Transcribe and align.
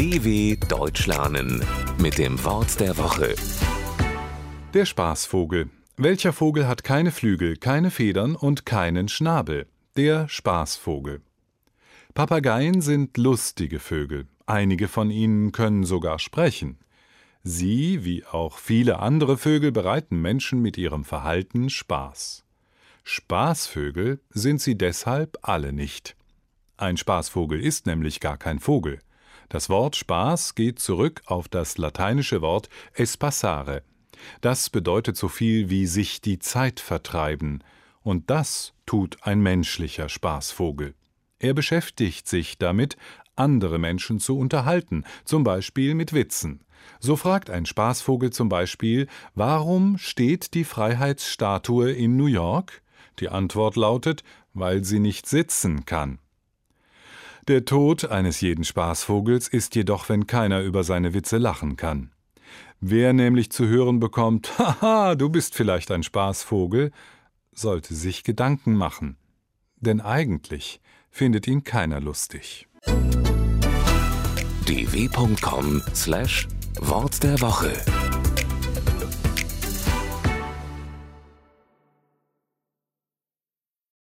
DW 0.00 0.56
Deutsch 0.66 1.06
lernen 1.06 1.62
mit 1.98 2.16
dem 2.16 2.42
Wort 2.42 2.80
der 2.80 2.96
Woche. 2.96 3.34
Der 4.72 4.86
Spaßvogel. 4.86 5.68
Welcher 5.98 6.32
Vogel 6.32 6.66
hat 6.66 6.84
keine 6.84 7.10
Flügel, 7.10 7.58
keine 7.58 7.90
Federn 7.90 8.34
und 8.34 8.64
keinen 8.64 9.08
Schnabel? 9.08 9.66
Der 9.98 10.26
Spaßvogel. 10.26 11.20
Papageien 12.14 12.80
sind 12.80 13.18
lustige 13.18 13.78
Vögel. 13.78 14.26
Einige 14.46 14.88
von 14.88 15.10
ihnen 15.10 15.52
können 15.52 15.84
sogar 15.84 16.18
sprechen. 16.18 16.78
Sie, 17.42 18.02
wie 18.02 18.24
auch 18.24 18.56
viele 18.56 19.00
andere 19.00 19.36
Vögel, 19.36 19.70
bereiten 19.70 20.22
Menschen 20.22 20.62
mit 20.62 20.78
ihrem 20.78 21.04
Verhalten 21.04 21.68
Spaß. 21.68 22.46
Spaßvögel 23.04 24.18
sind 24.30 24.62
sie 24.62 24.78
deshalb 24.78 25.36
alle 25.42 25.74
nicht. 25.74 26.16
Ein 26.78 26.96
Spaßvogel 26.96 27.60
ist 27.60 27.84
nämlich 27.84 28.20
gar 28.20 28.38
kein 28.38 28.60
Vogel. 28.60 29.00
Das 29.50 29.68
Wort 29.68 29.96
Spaß 29.96 30.54
geht 30.54 30.78
zurück 30.78 31.22
auf 31.26 31.48
das 31.48 31.76
lateinische 31.76 32.40
Wort 32.40 32.68
espassare. 32.94 33.82
Das 34.40 34.70
bedeutet 34.70 35.16
so 35.16 35.26
viel 35.26 35.68
wie 35.70 35.86
sich 35.86 36.20
die 36.20 36.38
Zeit 36.38 36.78
vertreiben, 36.78 37.64
und 38.02 38.30
das 38.30 38.72
tut 38.86 39.18
ein 39.22 39.40
menschlicher 39.40 40.08
Spaßvogel. 40.08 40.94
Er 41.40 41.52
beschäftigt 41.52 42.28
sich 42.28 42.58
damit, 42.58 42.96
andere 43.34 43.78
Menschen 43.80 44.20
zu 44.20 44.38
unterhalten, 44.38 45.04
zum 45.24 45.42
Beispiel 45.42 45.94
mit 45.96 46.12
Witzen. 46.12 46.62
So 47.00 47.16
fragt 47.16 47.50
ein 47.50 47.66
Spaßvogel 47.66 48.30
zum 48.30 48.48
Beispiel, 48.48 49.08
warum 49.34 49.98
steht 49.98 50.54
die 50.54 50.64
Freiheitsstatue 50.64 51.90
in 51.90 52.16
New 52.16 52.26
York? 52.26 52.82
Die 53.18 53.28
Antwort 53.28 53.74
lautet, 53.74 54.22
weil 54.54 54.84
sie 54.84 55.00
nicht 55.00 55.26
sitzen 55.26 55.84
kann. 55.86 56.20
Der 57.50 57.64
Tod 57.64 58.08
eines 58.08 58.40
jeden 58.42 58.62
Spaßvogels 58.62 59.48
ist 59.48 59.74
jedoch, 59.74 60.08
wenn 60.08 60.28
keiner 60.28 60.60
über 60.60 60.84
seine 60.84 61.14
Witze 61.14 61.36
lachen 61.36 61.74
kann. 61.74 62.12
Wer 62.78 63.12
nämlich 63.12 63.50
zu 63.50 63.66
hören 63.66 63.98
bekommt, 63.98 64.56
haha, 64.60 65.16
du 65.16 65.30
bist 65.30 65.56
vielleicht 65.56 65.90
ein 65.90 66.04
Spaßvogel, 66.04 66.92
sollte 67.52 67.96
sich 67.96 68.22
Gedanken 68.22 68.74
machen. 68.74 69.16
Denn 69.78 70.00
eigentlich 70.00 70.80
findet 71.10 71.48
ihn 71.48 71.64
keiner 71.64 72.00
lustig. 72.00 72.68
dw.com/wort 74.66 77.22
der 77.24 77.40
Woche 77.40 77.72